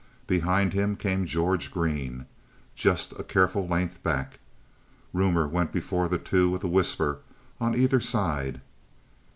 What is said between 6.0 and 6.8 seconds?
the two with a